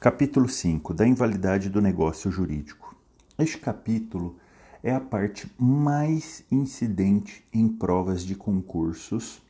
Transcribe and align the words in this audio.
Capítulo 0.00 0.48
5 0.48 0.94
da 0.94 1.04
invalidade 1.04 1.68
do 1.68 1.82
negócio 1.82 2.30
jurídico. 2.30 2.94
Este 3.36 3.58
capítulo 3.58 4.36
é 4.80 4.94
a 4.94 5.00
parte 5.00 5.50
mais 5.58 6.44
incidente 6.52 7.44
em 7.52 7.66
provas 7.66 8.22
de 8.22 8.36
concursos, 8.36 9.42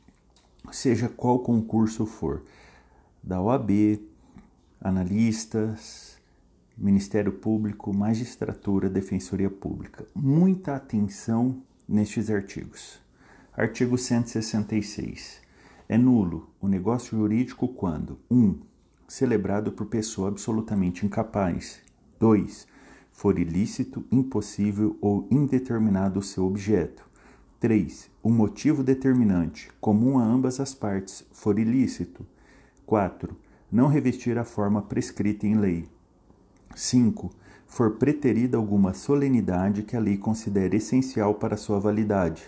seja 0.71 1.07
qual 1.07 1.37
concurso 1.37 2.03
for, 2.03 2.41
da 3.21 3.39
OAB, 3.39 4.01
analistas, 4.81 6.17
Ministério 6.75 7.33
Público, 7.33 7.95
magistratura, 7.95 8.89
defensoria 8.89 9.51
pública. 9.51 10.07
Muita 10.15 10.75
atenção 10.75 11.61
nestes 11.87 12.27
artigos. 12.31 12.99
Artigo 13.55 13.99
166. 13.99 15.41
É 15.87 15.95
nulo 15.95 16.49
o 16.59 16.67
negócio 16.67 17.15
jurídico 17.15 17.67
quando 17.67 18.17
1. 18.31 18.35
Um, 18.35 18.68
celebrado 19.09 19.71
por 19.71 19.87
pessoa 19.87 20.29
absolutamente 20.29 21.05
incapaz. 21.05 21.81
2. 22.19 22.67
For 23.11 23.39
ilícito, 23.39 24.05
impossível 24.11 24.95
ou 25.01 25.27
indeterminado 25.31 26.19
o 26.19 26.23
seu 26.23 26.45
objeto. 26.45 27.09
3. 27.59 28.09
O 28.23 28.29
motivo 28.29 28.83
determinante, 28.83 29.69
comum 29.81 30.19
a 30.19 30.23
ambas 30.23 30.59
as 30.59 30.73
partes, 30.73 31.25
for 31.31 31.57
ilícito. 31.57 32.25
4. 32.85 33.35
Não 33.71 33.87
revestir 33.87 34.37
a 34.37 34.45
forma 34.45 34.81
prescrita 34.81 35.45
em 35.45 35.55
lei. 35.55 35.85
5. 36.75 37.31
For 37.65 37.91
preterida 37.91 38.57
alguma 38.57 38.93
solenidade 38.93 39.83
que 39.83 39.97
a 39.97 39.99
lei 39.99 40.17
considere 40.17 40.77
essencial 40.77 41.33
para 41.33 41.57
sua 41.57 41.79
validade. 41.79 42.43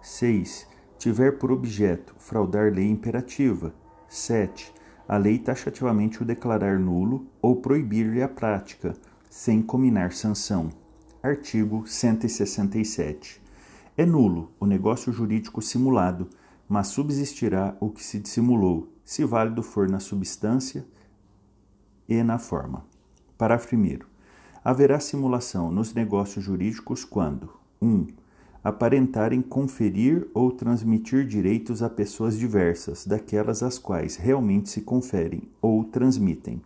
6. 0.00 0.66
Tiver 0.98 1.38
por 1.38 1.52
objeto 1.52 2.14
fraudar 2.18 2.72
lei 2.72 2.88
imperativa. 2.88 3.74
7 4.08 4.81
a 5.08 5.16
lei 5.16 5.38
taxativamente 5.38 6.22
o 6.22 6.24
declarar 6.24 6.78
nulo 6.78 7.26
ou 7.40 7.56
proibir-lhe 7.56 8.22
a 8.22 8.28
prática, 8.28 8.94
sem 9.28 9.62
cominar 9.62 10.12
sanção. 10.12 10.70
Artigo 11.22 11.86
167. 11.86 13.40
É 13.96 14.06
nulo 14.06 14.50
o 14.58 14.66
negócio 14.66 15.12
jurídico 15.12 15.60
simulado, 15.60 16.28
mas 16.68 16.88
subsistirá 16.88 17.76
o 17.80 17.90
que 17.90 18.02
se 18.02 18.18
dissimulou, 18.18 18.88
se 19.04 19.24
válido 19.24 19.62
for 19.62 19.88
na 19.88 20.00
substância 20.00 20.84
e 22.08 22.22
na 22.22 22.38
forma. 22.38 22.84
Parágrafo 23.36 23.76
1. 23.76 23.98
Haverá 24.64 25.00
simulação 25.00 25.70
nos 25.70 25.92
negócios 25.92 26.44
jurídicos 26.44 27.04
quando 27.04 27.52
1. 27.80 27.86
Um, 27.86 28.06
aparentarem 28.62 29.42
conferir 29.42 30.28
ou 30.32 30.52
transmitir 30.52 31.26
direitos 31.26 31.82
a 31.82 31.90
pessoas 31.90 32.38
diversas 32.38 33.04
daquelas 33.04 33.62
às 33.62 33.78
quais 33.78 34.16
realmente 34.16 34.68
se 34.68 34.82
conferem 34.82 35.42
ou 35.60 35.82
transmitem. 35.84 36.62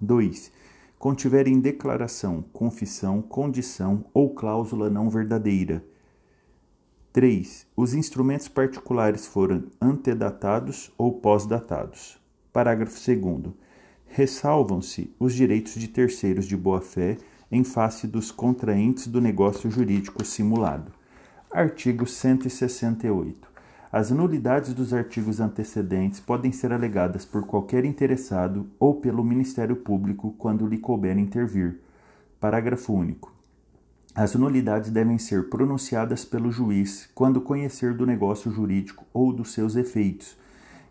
2. 0.00 0.50
Contiverem 0.98 1.60
declaração, 1.60 2.42
confissão, 2.52 3.20
condição 3.20 4.06
ou 4.14 4.34
cláusula 4.34 4.88
não 4.88 5.10
verdadeira. 5.10 5.84
3. 7.12 7.66
Os 7.76 7.92
instrumentos 7.92 8.48
particulares 8.48 9.26
foram 9.26 9.64
antedatados 9.80 10.90
ou 10.96 11.12
pós-datados. 11.12 12.18
Parágrafo 12.52 12.98
2. 12.98 13.52
Ressalvam-se 14.06 15.14
os 15.18 15.34
direitos 15.34 15.74
de 15.74 15.88
terceiros 15.88 16.46
de 16.46 16.56
boa-fé 16.56 17.18
em 17.52 17.62
face 17.62 18.06
dos 18.06 18.30
contraentes 18.30 19.06
do 19.06 19.20
negócio 19.20 19.70
jurídico 19.70 20.24
simulado. 20.24 21.03
Artigo 21.56 22.04
168. 22.04 23.48
As 23.92 24.10
nulidades 24.10 24.74
dos 24.74 24.92
artigos 24.92 25.38
antecedentes 25.38 26.18
podem 26.18 26.50
ser 26.50 26.72
alegadas 26.72 27.24
por 27.24 27.46
qualquer 27.46 27.84
interessado 27.84 28.66
ou 28.76 28.96
pelo 28.96 29.22
Ministério 29.22 29.76
Público 29.76 30.34
quando 30.36 30.66
lhe 30.66 30.78
couber 30.78 31.16
intervir. 31.16 31.78
Parágrafo 32.40 32.92
único. 32.92 33.32
As 34.16 34.34
nulidades 34.34 34.90
devem 34.90 35.16
ser 35.16 35.48
pronunciadas 35.48 36.24
pelo 36.24 36.50
juiz 36.50 37.08
quando 37.14 37.40
conhecer 37.40 37.94
do 37.94 38.04
negócio 38.04 38.50
jurídico 38.50 39.06
ou 39.14 39.32
dos 39.32 39.52
seus 39.52 39.76
efeitos 39.76 40.36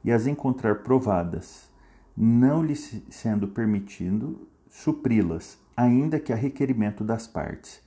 e 0.01 0.13
as 0.13 0.27
encontrar 0.27 0.75
provadas, 0.75 1.69
não 2.15 2.63
lhe 2.63 2.77
sendo 2.77 3.49
permitido 3.49 4.47
supri-las, 4.69 5.57
ainda 5.75 6.21
que 6.21 6.31
a 6.31 6.37
requerimento 6.37 7.03
das 7.03 7.27
partes. 7.27 7.83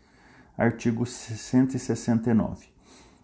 Artigo 0.58 1.04
169. 1.04 2.68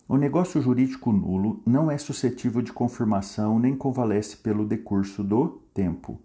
O 0.06 0.19
negócio 0.19 0.60
jurídico 0.60 1.10
nulo 1.10 1.62
não 1.65 1.91
é 1.91 1.97
suscetível 1.97 2.60
de 2.60 2.70
confirmação 2.75 3.59
nem 3.59 3.75
convalesce 3.75 4.37
pelo 4.37 4.66
decurso 4.66 5.25
do 5.25 5.62
tempo. 5.72 6.21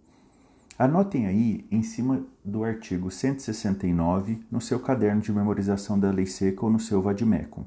Anotem 0.77 1.25
aí, 1.25 1.65
em 1.71 1.81
cima 1.81 2.25
do 2.43 2.65
artigo 2.65 3.09
169, 3.09 4.43
no 4.51 4.59
seu 4.59 4.81
caderno 4.81 5.21
de 5.21 5.31
memorização 5.31 5.97
da 5.97 6.11
lei 6.11 6.25
seca 6.25 6.65
ou 6.65 6.69
no 6.69 6.77
seu 6.77 7.01
vademecum. 7.01 7.63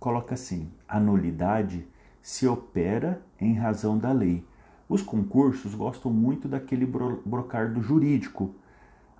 Coloca 0.00 0.34
assim: 0.34 0.68
a 0.88 0.98
nulidade 0.98 1.86
se 2.20 2.48
opera 2.48 3.22
em 3.40 3.54
razão 3.54 3.96
da 3.96 4.10
lei. 4.10 4.44
Os 4.88 5.00
concursos 5.00 5.76
gostam 5.76 6.12
muito 6.12 6.48
daquele 6.48 6.86
brocardo 7.24 7.80
jurídico. 7.80 8.52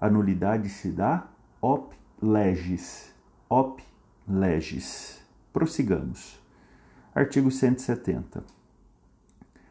A 0.00 0.10
nulidade 0.10 0.69
se 0.69 0.91
dá 0.91 1.28
op 1.62 1.94
legis 2.21 3.16
op 3.48 3.81
legis. 4.28 5.20
Prossigamos. 5.53 6.38
Artigo 7.14 7.50
170. 7.50 8.44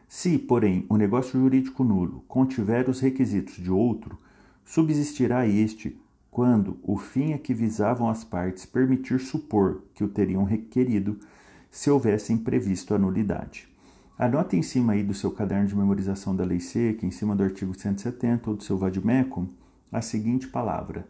Se, 0.08 0.36
porém, 0.36 0.84
o 0.88 0.96
negócio 0.96 1.38
jurídico 1.38 1.84
nulo 1.84 2.24
contiver 2.26 2.88
os 2.88 3.00
requisitos 3.00 3.54
de 3.54 3.70
outro, 3.70 4.18
subsistirá 4.64 5.46
este 5.46 5.96
quando 6.30 6.78
o 6.82 6.96
fim 6.96 7.32
a 7.32 7.38
que 7.38 7.54
visavam 7.54 8.08
as 8.08 8.24
partes 8.24 8.66
permitir 8.66 9.20
supor 9.20 9.82
que 9.94 10.02
o 10.02 10.08
teriam 10.08 10.44
requerido 10.44 11.18
se 11.70 11.90
houvessem 11.90 12.36
previsto 12.36 12.94
a 12.94 12.98
nulidade. 12.98 13.68
Anote 14.18 14.56
em 14.56 14.62
cima 14.62 14.94
aí 14.94 15.04
do 15.04 15.14
seu 15.14 15.30
caderno 15.30 15.68
de 15.68 15.76
memorização 15.76 16.34
da 16.34 16.44
lei 16.44 16.58
seca, 16.58 17.06
em 17.06 17.10
cima 17.10 17.36
do 17.36 17.44
artigo 17.44 17.78
170 17.78 18.50
ou 18.50 18.56
do 18.56 18.64
seu 18.64 18.76
vademecum, 18.76 19.46
a 19.92 20.02
seguinte 20.02 20.48
palavra: 20.48 21.06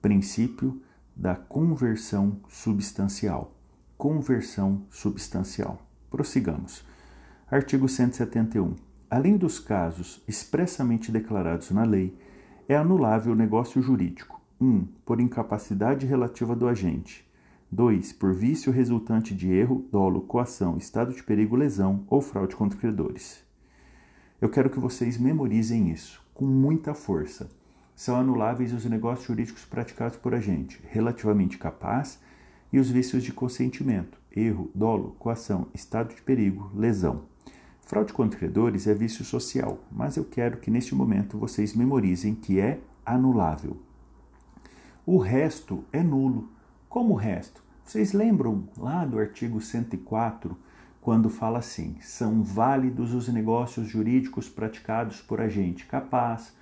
princípio 0.00 0.80
da 1.16 1.34
conversão 1.34 2.40
substancial. 2.46 3.56
Conversão 3.96 4.82
substancial. 4.90 5.80
Prossigamos. 6.10 6.84
Artigo 7.50 7.88
171. 7.88 8.74
Além 9.08 9.38
dos 9.38 9.58
casos 9.58 10.22
expressamente 10.28 11.10
declarados 11.10 11.70
na 11.70 11.84
lei, 11.84 12.14
é 12.68 12.76
anulável 12.76 13.32
o 13.32 13.36
negócio 13.36 13.80
jurídico: 13.80 14.38
1. 14.60 14.66
Um, 14.66 14.88
por 15.06 15.18
incapacidade 15.18 16.04
relativa 16.04 16.54
do 16.54 16.68
agente. 16.68 17.26
2. 17.72 18.12
Por 18.12 18.34
vício 18.34 18.70
resultante 18.70 19.34
de 19.34 19.50
erro, 19.50 19.86
dolo, 19.90 20.20
coação, 20.20 20.76
estado 20.76 21.14
de 21.14 21.22
perigo, 21.22 21.56
lesão 21.56 22.04
ou 22.08 22.20
fraude 22.20 22.54
contra 22.54 22.78
credores. 22.78 23.42
Eu 24.38 24.50
quero 24.50 24.68
que 24.68 24.78
vocês 24.78 25.16
memorizem 25.16 25.90
isso 25.90 26.22
com 26.34 26.44
muita 26.44 26.92
força 26.92 27.48
são 27.96 28.14
anuláveis 28.14 28.74
os 28.74 28.84
negócios 28.84 29.26
jurídicos 29.26 29.64
praticados 29.64 30.18
por 30.18 30.34
agente 30.34 30.78
relativamente 30.90 31.56
capaz 31.56 32.20
e 32.70 32.78
os 32.78 32.90
vícios 32.90 33.24
de 33.24 33.32
consentimento, 33.32 34.20
erro, 34.30 34.70
dolo, 34.74 35.16
coação, 35.18 35.66
estado 35.72 36.14
de 36.14 36.20
perigo, 36.20 36.70
lesão. 36.74 37.22
Fraude 37.80 38.12
contra 38.12 38.38
credores 38.38 38.86
é 38.86 38.92
vício 38.92 39.24
social, 39.24 39.78
mas 39.90 40.16
eu 40.16 40.24
quero 40.24 40.58
que 40.58 40.70
neste 40.70 40.94
momento 40.94 41.38
vocês 41.38 41.74
memorizem 41.74 42.34
que 42.34 42.60
é 42.60 42.80
anulável. 43.04 43.78
O 45.06 45.18
resto 45.18 45.84
é 45.92 46.02
nulo. 46.02 46.50
Como 46.88 47.14
o 47.14 47.16
resto? 47.16 47.62
Vocês 47.82 48.12
lembram 48.12 48.68
lá 48.76 49.04
do 49.04 49.18
artigo 49.18 49.60
104, 49.60 50.56
quando 51.00 51.30
fala 51.30 51.60
assim: 51.60 51.96
são 52.00 52.42
válidos 52.42 53.14
os 53.14 53.28
negócios 53.28 53.86
jurídicos 53.86 54.48
praticados 54.48 55.22
por 55.22 55.40
agente 55.40 55.86
capaz, 55.86 56.52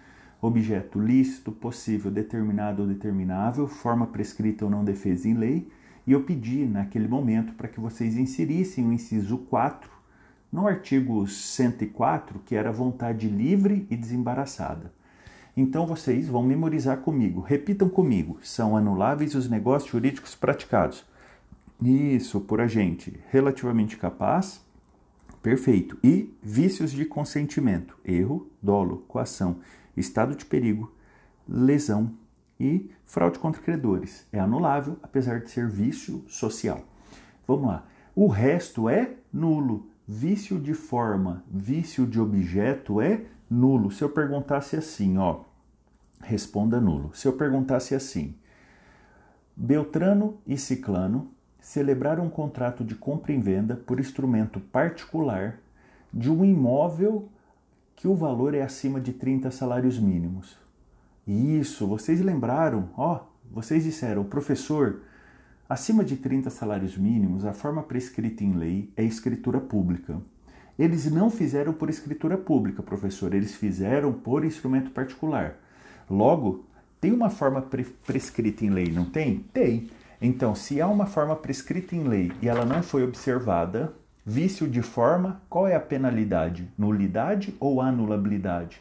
objeto 0.44 1.01
lícito, 1.01 1.51
possível, 1.51 2.10
determinado 2.10 2.83
ou 2.83 2.89
determinável, 2.89 3.66
forma 3.66 4.07
prescrita 4.07 4.65
ou 4.65 4.71
não 4.71 4.84
defesa 4.84 5.28
em 5.28 5.34
lei, 5.34 5.69
e 6.07 6.13
eu 6.13 6.22
pedi 6.22 6.66
naquele 6.66 7.09
momento 7.09 7.54
para 7.54 7.69
que 7.69 7.80
vocês 7.80 8.16
inserissem 8.16 8.86
o 8.86 8.92
inciso 8.92 9.39
4 9.39 9.91
no 10.53 10.66
artigo 10.66 11.27
104, 11.27 12.41
que 12.45 12.54
era 12.54 12.71
vontade 12.71 13.27
livre 13.27 13.86
e 13.91 13.97
desembaraçada. 13.97 14.92
Então 15.57 15.86
vocês 15.86 16.28
vão 16.28 16.42
memorizar 16.42 16.98
comigo, 16.98 17.41
repitam 17.41 17.89
comigo: 17.89 18.39
são 18.42 18.77
anuláveis 18.77 19.34
os 19.34 19.48
negócios 19.48 19.91
jurídicos 19.91 20.34
praticados. 20.34 21.04
Isso, 21.83 22.41
por 22.41 22.60
agente 22.60 23.19
relativamente 23.30 23.97
capaz, 23.97 24.60
perfeito. 25.42 25.98
E 26.04 26.33
vícios 26.42 26.92
de 26.92 27.04
consentimento, 27.04 27.97
erro, 28.04 28.48
dolo, 28.63 29.04
coação 29.09 29.57
estado 29.97 30.35
de 30.35 30.45
perigo, 30.45 30.93
lesão 31.49 32.13
e 32.59 32.91
fraude 33.05 33.39
contra 33.39 33.63
credores. 33.63 34.27
É 34.33 34.39
anulável, 34.39 34.99
apesar 35.03 35.41
de 35.41 35.51
ser 35.51 35.69
vício 35.69 36.25
social. 36.29 36.85
Vamos 37.47 37.67
lá. 37.67 37.87
O 38.15 38.27
resto 38.27 38.89
é 38.89 39.15
nulo. 39.33 39.89
Vício 40.07 40.59
de 40.59 40.75
forma, 40.75 41.43
vício 41.51 42.07
de 42.07 42.21
objeto 42.21 43.01
é 43.01 43.23
nulo. 43.51 43.91
Se 43.91 44.03
eu 44.05 44.11
perguntasse 44.11 44.77
assim, 44.77 45.17
ó, 45.17 45.41
responda 46.21 46.81
nulo. 46.81 47.11
Se 47.15 47.27
eu 47.27 47.33
perguntasse 47.33 47.95
assim: 47.95 48.35
Beltrano 49.57 50.39
e 50.47 50.59
Ciclano 50.59 51.31
celebraram 51.61 52.27
um 52.27 52.31
contrato 52.31 52.85
de 52.85 52.95
compra 52.95 53.33
e 53.33 53.39
venda 53.39 53.77
por 53.77 53.99
instrumento 53.99 54.61
particular 54.61 55.59
de 56.13 56.31
um 56.31 56.45
imóvel 56.45 57.31
que 57.97 58.09
o 58.09 58.15
valor 58.15 58.55
é 58.55 58.63
acima 58.63 59.01
de 59.01 59.13
30 59.13 59.51
salários 59.51 59.99
mínimos. 59.99 60.57
Isso, 61.27 61.87
vocês 61.87 62.21
lembraram? 62.21 62.91
Ó, 62.97 63.21
vocês 63.51 63.85
disseram, 63.85 64.25
professor, 64.25 65.01
acima 65.69 66.05
de 66.05 66.17
30 66.17 66.51
salários 66.51 66.97
mínimos, 66.97 67.45
a 67.45 67.53
forma 67.53 67.83
prescrita 67.83 68.45
em 68.45 68.53
lei 68.53 68.93
é 68.97 69.05
escritura 69.05 69.61
pública. 69.61 70.21
Eles 70.79 71.11
não 71.11 71.31
fizeram 71.31 71.73
por 71.73 71.89
escritura 71.89 72.37
pública, 72.37 72.83
professor, 72.83 73.33
eles 73.33 73.55
fizeram 73.55 74.13
por 74.13 74.45
instrumento 74.45 74.91
particular. 74.91 75.57
Logo, 76.11 76.65
tem 77.01 77.13
uma 77.13 77.31
forma 77.31 77.63
pre 77.63 77.85
prescrita 77.85 78.65
em 78.65 78.71
lei, 78.71 78.91
não 78.91 79.05
tem? 79.05 79.39
Tem. 79.53 79.89
Então, 80.21 80.55
se 80.55 80.81
há 80.81 80.89
uma 80.89 81.07
forma 81.07 81.37
prescrita 81.37 81.95
em 81.95 82.05
lei 82.05 82.33
e 82.43 82.49
ela 82.49 82.65
não 82.65 82.83
foi 82.83 83.05
observada, 83.05 83.95
vício 84.24 84.68
de 84.68 84.82
forma, 84.82 85.42
qual 85.48 85.68
é 85.68 85.74
a 85.74 85.80
penalidade? 85.80 86.68
Nulidade 86.78 87.54
ou 87.60 87.80
anulabilidade? 87.80 88.80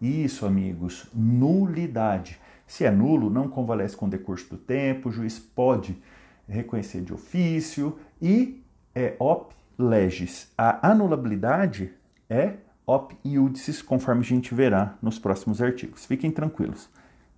Isso, 0.00 0.46
amigos, 0.46 1.08
nulidade. 1.12 2.38
Se 2.66 2.84
é 2.84 2.90
nulo, 2.90 3.30
não 3.30 3.48
convalesce 3.48 3.96
com 3.96 4.06
o 4.06 4.10
decurso 4.10 4.50
do 4.50 4.56
tempo, 4.56 5.08
o 5.08 5.12
juiz 5.12 5.38
pode 5.38 6.00
reconhecer 6.46 7.00
de 7.00 7.12
ofício 7.12 7.98
e 8.20 8.62
é 8.94 9.16
op 9.18 9.54
legis. 9.78 10.52
A 10.56 10.90
anulabilidade 10.90 11.92
é 12.28 12.54
op 12.86 13.14
iudicis, 13.24 13.82
conforme 13.82 14.22
a 14.22 14.24
gente 14.24 14.54
verá 14.54 14.94
nos 15.02 15.18
próximos 15.18 15.60
artigos. 15.60 16.06
Fiquem 16.06 16.30
tranquilos. 16.30 16.88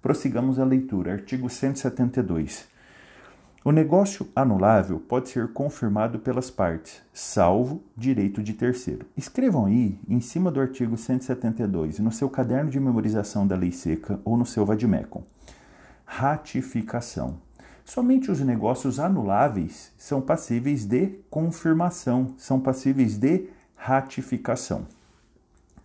Prossigamos 0.01 0.59
a 0.59 0.65
leitura. 0.65 1.13
Artigo 1.13 1.51
172. 1.51 2.70
O 3.63 3.71
negócio 3.71 4.27
anulável 4.35 4.99
pode 4.99 5.29
ser 5.29 5.53
confirmado 5.53 6.19
pelas 6.19 6.51
partes, 6.51 7.03
salvo 7.13 7.83
direito 7.95 8.43
de 8.43 8.55
terceiro. 8.55 9.05
Escrevam 9.15 9.67
aí, 9.67 10.01
em 10.09 10.19
cima 10.19 10.51
do 10.51 10.59
artigo 10.59 10.97
172, 10.97 11.99
no 11.99 12.11
seu 12.11 12.31
caderno 12.31 12.71
de 12.71 12.81
memorização 12.81 13.47
da 13.47 13.55
lei 13.55 13.71
seca 13.71 14.19
ou 14.25 14.35
no 14.35 14.47
seu 14.47 14.65
vademecum. 14.65 15.23
Ratificação. 16.07 17.37
Somente 17.85 18.31
os 18.31 18.41
negócios 18.41 18.99
anuláveis 18.99 19.93
são 19.99 20.23
passíveis 20.23 20.87
de 20.87 21.19
confirmação, 21.29 22.35
são 22.39 22.59
passíveis 22.59 23.19
de 23.19 23.51
ratificação. 23.77 24.87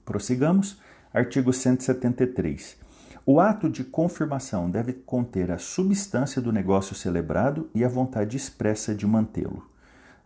Prossigamos. 0.06 0.80
Artigo 1.14 1.52
173. 1.52 2.85
O 3.28 3.40
ato 3.40 3.68
de 3.68 3.84
confirmação 3.84 4.70
deve 4.70 4.94
conter 4.94 5.50
a 5.50 5.58
substância 5.58 6.40
do 6.40 6.52
negócio 6.52 6.96
celebrado 6.96 7.68
e 7.74 7.84
a 7.84 7.90
vontade 7.90 8.38
expressa 8.38 8.94
de 8.94 9.08
mantê-lo. 9.08 9.68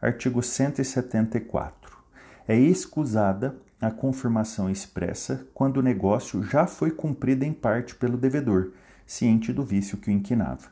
Artigo 0.01 0.43
174. 0.43 1.97
É 2.45 2.59
excusada 2.59 3.55
a 3.79 3.89
confirmação 3.89 4.69
expressa 4.69 5.47
quando 5.53 5.77
o 5.77 5.81
negócio 5.81 6.43
já 6.43 6.67
foi 6.67 6.91
cumprido 6.91 7.45
em 7.45 7.53
parte 7.53 7.95
pelo 7.95 8.17
devedor, 8.17 8.73
ciente 9.07 9.53
do 9.53 9.63
vício 9.63 9.97
que 9.97 10.09
o 10.09 10.13
inquinava. 10.13 10.67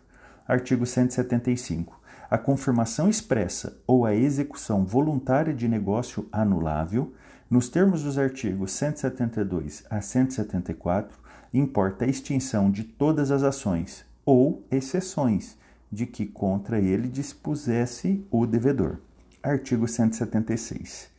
Artigo 0.46 0.86
175. 0.86 1.98
A 2.30 2.38
confirmação 2.38 3.10
expressa 3.10 3.78
ou 3.88 4.06
a 4.06 4.14
execução 4.14 4.84
voluntária 4.84 5.54
de 5.54 5.66
negócio 5.66 6.28
anulável, 6.30 7.14
nos 7.50 7.70
termos 7.70 8.04
dos 8.04 8.18
artigos 8.18 8.74
172 8.74 9.86
a 9.90 10.02
174, 10.02 11.27
importa 11.60 12.06
a 12.06 12.08
extinção 12.08 12.70
de 12.70 12.84
todas 12.84 13.32
as 13.32 13.44
ações 13.44 14.06
ou 14.26 14.64
exceções 14.70 15.58
de 15.92 16.06
que 16.06 16.26
contra 16.26 16.80
ele 16.80 17.08
dispusesse 17.08 18.26
o 18.30 18.46
devedor. 18.46 18.98
Artigo 19.42 19.88
176. 19.88 21.10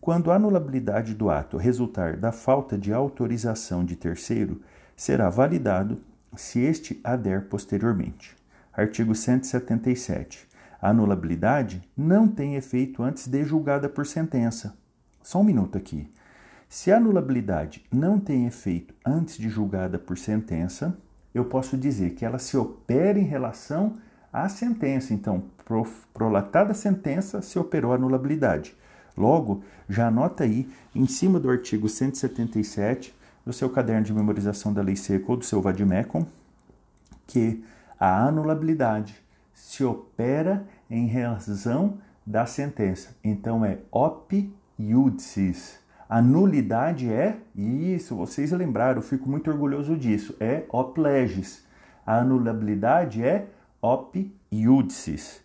Quando 0.00 0.30
a 0.30 0.36
anulabilidade 0.36 1.14
do 1.14 1.28
ato 1.28 1.58
resultar 1.58 2.16
da 2.16 2.32
falta 2.32 2.78
de 2.78 2.92
autorização 2.92 3.84
de 3.84 3.96
terceiro, 3.96 4.62
será 4.96 5.28
validado 5.28 6.00
se 6.34 6.60
este 6.60 6.98
ader 7.04 7.42
posteriormente. 7.42 8.34
Artigo 8.72 9.14
177. 9.14 10.48
A 10.80 10.88
anulabilidade 10.88 11.82
não 11.94 12.26
tem 12.26 12.54
efeito 12.54 13.02
antes 13.02 13.28
de 13.28 13.44
julgada 13.44 13.88
por 13.90 14.06
sentença. 14.06 14.74
Só 15.22 15.40
um 15.40 15.44
minuto 15.44 15.76
aqui. 15.76 16.10
Se 16.72 16.92
a 16.92 16.98
anulabilidade 16.98 17.84
não 17.90 18.20
tem 18.20 18.46
efeito 18.46 18.94
antes 19.04 19.36
de 19.36 19.48
julgada 19.48 19.98
por 19.98 20.16
sentença, 20.16 20.96
eu 21.34 21.44
posso 21.44 21.76
dizer 21.76 22.10
que 22.10 22.24
ela 22.24 22.38
se 22.38 22.56
opera 22.56 23.18
em 23.18 23.24
relação 23.24 23.96
à 24.32 24.48
sentença. 24.48 25.12
Então, 25.12 25.42
prolatada 26.14 26.70
a 26.70 26.74
sentença, 26.74 27.42
se 27.42 27.58
operou 27.58 27.90
a 27.90 27.96
anulabilidade. 27.96 28.72
Logo, 29.16 29.64
já 29.88 30.06
anota 30.06 30.44
aí, 30.44 30.70
em 30.94 31.08
cima 31.08 31.40
do 31.40 31.50
artigo 31.50 31.88
177 31.88 33.12
do 33.44 33.52
seu 33.52 33.68
caderno 33.68 34.06
de 34.06 34.14
memorização 34.14 34.72
da 34.72 34.80
lei 34.80 34.94
seca 34.94 35.24
ou 35.28 35.38
do 35.38 35.44
seu 35.44 35.60
vademecum, 35.60 36.24
que 37.26 37.64
a 37.98 38.26
anulabilidade 38.28 39.20
se 39.52 39.82
opera 39.82 40.64
em 40.88 41.08
razão 41.08 41.98
da 42.24 42.46
sentença. 42.46 43.16
Então, 43.24 43.64
é 43.64 43.78
op 43.90 44.54
iudicis. 44.78 45.79
A 46.10 46.20
nulidade 46.20 47.08
é 47.08 47.36
isso, 47.54 48.16
vocês 48.16 48.50
lembraram, 48.50 48.98
eu 48.98 49.02
fico 49.02 49.30
muito 49.30 49.48
orgulhoso 49.48 49.96
disso. 49.96 50.34
É 50.40 50.64
op 50.68 51.00
legis. 51.00 51.64
A 52.04 52.18
anulabilidade 52.18 53.22
é 53.22 53.46
op 53.80 54.36
iudicis. 54.50 55.40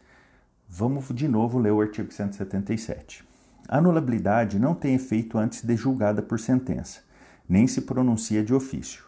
Vamos 0.68 1.10
de 1.14 1.28
novo 1.28 1.60
ler 1.60 1.72
o 1.72 1.80
artigo 1.80 2.12
177. 2.12 3.24
A 3.70 3.78
anulabilidade 3.78 4.58
não 4.58 4.74
tem 4.74 4.96
efeito 4.96 5.38
antes 5.38 5.62
de 5.62 5.76
julgada 5.76 6.24
por 6.24 6.40
sentença, 6.40 7.02
nem 7.48 7.68
se 7.68 7.82
pronuncia 7.82 8.44
de 8.44 8.52
ofício. 8.52 9.04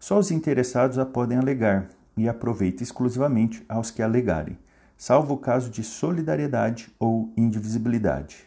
Só 0.00 0.18
os 0.18 0.30
interessados 0.30 0.98
a 0.98 1.04
podem 1.04 1.36
alegar 1.36 1.90
e 2.16 2.26
aproveita 2.26 2.82
exclusivamente 2.82 3.62
aos 3.68 3.90
que 3.90 4.00
alegarem, 4.00 4.58
salvo 4.96 5.34
o 5.34 5.38
caso 5.38 5.68
de 5.68 5.84
solidariedade 5.84 6.90
ou 6.98 7.30
indivisibilidade. 7.36 8.46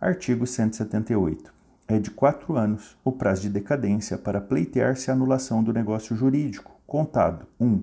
Artigo 0.00 0.48
178 0.48 1.61
é 1.94 1.98
de 1.98 2.10
quatro 2.10 2.56
anos 2.56 2.96
o 3.04 3.12
prazo 3.12 3.42
de 3.42 3.50
decadência 3.50 4.16
para 4.16 4.40
pleitear-se 4.40 5.10
a 5.10 5.14
anulação 5.14 5.62
do 5.62 5.74
negócio 5.74 6.16
jurídico, 6.16 6.72
contado 6.86 7.46
1. 7.60 7.66
Um, 7.66 7.82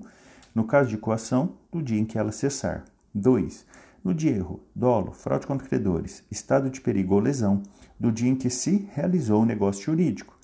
no 0.55 0.63
caso 0.63 0.89
de 0.89 0.97
coação, 0.97 1.53
do 1.71 1.81
dia 1.81 1.99
em 1.99 2.05
que 2.05 2.17
ela 2.17 2.31
cessar. 2.31 2.85
2. 3.13 3.65
No 4.03 4.13
de 4.13 4.27
erro, 4.29 4.61
dolo, 4.73 5.11
fraude 5.11 5.45
contra 5.45 5.67
credores, 5.67 6.23
estado 6.31 6.71
de 6.71 6.81
perigo 6.81 7.13
ou 7.13 7.19
lesão, 7.19 7.61
do 7.99 8.11
dia 8.11 8.29
em 8.29 8.35
que 8.35 8.49
se 8.49 8.89
realizou 8.93 9.43
o 9.43 9.45
negócio 9.45 9.83
jurídico. 9.83 10.35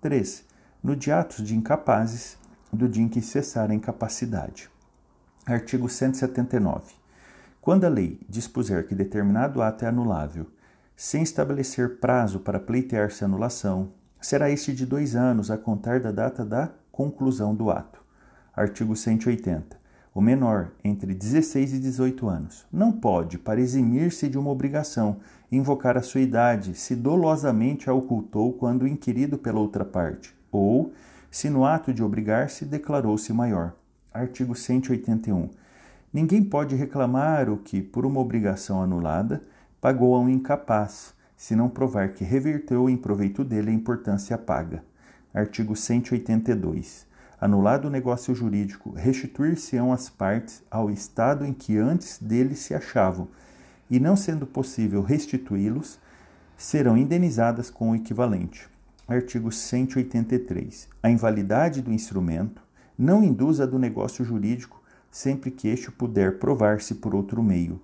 3. 0.00 0.44
No 0.82 0.96
de 0.96 1.12
atos 1.12 1.44
de 1.44 1.54
incapazes, 1.54 2.38
do 2.72 2.88
dia 2.88 3.04
em 3.04 3.08
que 3.08 3.20
cessar 3.20 3.70
a 3.70 3.74
incapacidade. 3.74 4.70
Artigo 5.44 5.90
179. 5.90 6.94
Quando 7.60 7.84
a 7.84 7.88
lei 7.88 8.18
dispuser 8.26 8.86
que 8.86 8.94
determinado 8.94 9.60
ato 9.60 9.84
é 9.84 9.88
anulável 9.88 10.46
sem 11.00 11.22
estabelecer 11.22 11.96
prazo 11.96 12.40
para 12.40 12.60
pleitear-se 12.60 13.24
anulação, 13.24 13.88
será 14.20 14.50
este 14.50 14.74
de 14.74 14.84
dois 14.84 15.16
anos 15.16 15.50
a 15.50 15.56
contar 15.56 15.98
da 15.98 16.12
data 16.12 16.44
da 16.44 16.68
conclusão 16.92 17.54
do 17.54 17.70
ato. 17.70 18.04
Artigo 18.54 18.94
180. 18.94 19.78
O 20.14 20.20
menor, 20.20 20.72
entre 20.84 21.14
16 21.14 21.72
e 21.72 21.78
18 21.78 22.28
anos, 22.28 22.66
não 22.70 22.92
pode, 22.92 23.38
para 23.38 23.62
eximir-se 23.62 24.28
de 24.28 24.36
uma 24.36 24.50
obrigação, 24.50 25.16
invocar 25.50 25.96
a 25.96 26.02
sua 26.02 26.20
idade 26.20 26.74
se 26.74 26.94
dolosamente 26.94 27.88
a 27.88 27.94
ocultou 27.94 28.52
quando 28.52 28.86
inquirido 28.86 29.38
pela 29.38 29.58
outra 29.58 29.86
parte, 29.86 30.36
ou 30.52 30.92
se 31.30 31.48
no 31.48 31.64
ato 31.64 31.94
de 31.94 32.02
obrigar-se 32.02 32.66
declarou-se 32.66 33.32
maior. 33.32 33.72
Artigo 34.12 34.54
181. 34.54 35.48
Ninguém 36.12 36.44
pode 36.44 36.76
reclamar 36.76 37.48
o 37.48 37.56
que, 37.56 37.80
por 37.80 38.04
uma 38.04 38.20
obrigação 38.20 38.82
anulada, 38.82 39.40
pagou 39.80 40.14
a 40.14 40.20
um 40.20 40.28
incapaz, 40.28 41.14
se 41.36 41.56
não 41.56 41.68
provar 41.68 42.10
que 42.10 42.22
reverteu 42.22 42.90
em 42.90 42.96
proveito 42.96 43.42
dele 43.42 43.70
a 43.70 43.74
importância 43.74 44.36
paga. 44.36 44.84
Artigo 45.32 45.74
182. 45.74 47.06
Anulado 47.40 47.86
o 47.86 47.90
negócio 47.90 48.34
jurídico, 48.34 48.90
restituir-se-ão 48.90 49.90
as 49.90 50.10
partes 50.10 50.62
ao 50.70 50.90
estado 50.90 51.46
em 51.46 51.54
que 51.54 51.78
antes 51.78 52.18
dele 52.18 52.54
se 52.54 52.74
achavam, 52.74 53.28
e 53.90 53.98
não 53.98 54.16
sendo 54.16 54.46
possível 54.46 55.02
restituí-los, 55.02 55.98
serão 56.58 56.96
indenizadas 56.96 57.70
com 57.70 57.90
o 57.90 57.96
equivalente. 57.96 58.68
Artigo 59.08 59.50
183. 59.50 60.88
A 61.02 61.10
invalidade 61.10 61.80
do 61.80 61.90
instrumento 61.90 62.62
não 62.98 63.24
induz 63.24 63.60
a 63.60 63.66
do 63.66 63.78
negócio 63.78 64.22
jurídico 64.24 64.80
sempre 65.10 65.50
que 65.50 65.68
este 65.68 65.90
puder 65.90 66.38
provar-se 66.38 66.96
por 66.96 67.14
outro 67.14 67.42
meio. 67.42 67.80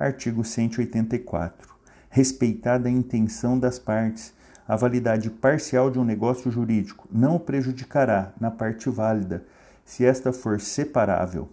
Artigo 0.00 0.42
184. 0.42 1.74
Respeitada 2.08 2.88
a 2.88 2.90
intenção 2.90 3.58
das 3.58 3.78
partes, 3.78 4.32
A 4.70 4.76
validade 4.76 5.28
parcial 5.28 5.90
de 5.90 5.98
um 5.98 6.04
negócio 6.04 6.48
jurídico 6.48 7.08
não 7.10 7.34
o 7.34 7.40
prejudicará 7.40 8.32
na 8.40 8.52
parte 8.52 8.88
válida 8.88 9.44
se 9.84 10.04
esta 10.04 10.32
for 10.32 10.60
separável. 10.60 11.48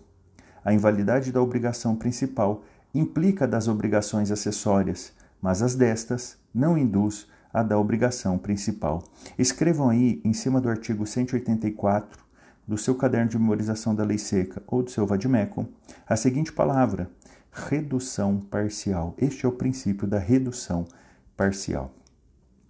A 0.64 0.72
invalidade 0.72 1.32
da 1.32 1.42
obrigação 1.42 1.96
principal 1.96 2.64
implica 2.94 3.48
das 3.48 3.68
obrigações 3.68 4.30
acessórias, 4.30 5.14
mas 5.42 5.64
as 5.64 5.74
destas 5.74 6.38
não 6.54 6.78
induz 6.78 7.28
a 7.52 7.64
da 7.64 7.80
obrigação 7.80 8.38
principal. 8.38 9.04
Escrevam 9.36 9.90
aí, 9.90 10.22
em 10.24 10.32
cima 10.32 10.62
do 10.62 10.70
artigo 10.70 11.04
184 11.08 12.24
do 12.68 12.78
seu 12.78 12.94
caderno 12.94 13.30
de 13.30 13.40
memorização 13.40 13.96
da 13.96 14.04
lei 14.04 14.20
seca 14.20 14.62
ou 14.68 14.84
do 14.84 14.92
seu 14.92 15.08
vademecum, 15.08 15.66
a 16.08 16.16
seguinte 16.16 16.54
palavra: 16.54 17.10
redução 17.58 18.40
parcial. 18.40 19.16
Este 19.18 19.46
é 19.46 19.50
o 19.50 19.52
princípio 19.52 20.08
da 20.08 20.20
redução 20.20 20.88
parcial. 21.36 21.92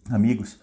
Amigos, 0.09 0.59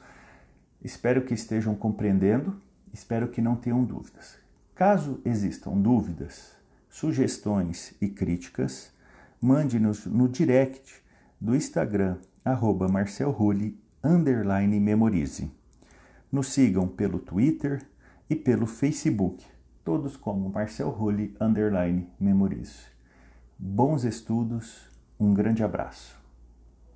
espero 0.82 1.22
que 1.22 1.34
estejam 1.34 1.74
compreendendo, 1.74 2.56
espero 2.92 3.28
que 3.28 3.42
não 3.42 3.54
tenham 3.54 3.84
dúvidas. 3.84 4.36
Caso 4.74 5.20
existam 5.24 5.72
dúvidas, 5.72 6.52
sugestões 6.88 7.94
e 8.00 8.08
críticas, 8.08 8.90
mande-nos 9.40 10.06
no 10.06 10.28
direct 10.28 11.02
do 11.40 11.54
Instagram, 11.54 12.16
arroba 12.44 12.88
marcelrulli, 12.88 13.78
underline 14.02 14.80
memorize. 14.80 15.50
Nos 16.32 16.48
sigam 16.48 16.88
pelo 16.88 17.18
Twitter 17.18 17.86
e 18.28 18.34
pelo 18.34 18.66
Facebook, 18.66 19.44
todos 19.84 20.16
como 20.16 20.48
Marcel 20.48 20.88
Rulli, 20.88 21.36
underline 21.40 22.08
memorize. 22.18 22.93
Bons 23.56 24.02
estudos, 24.04 24.90
um 25.18 25.32
grande 25.32 25.62
abraço. 25.62 26.23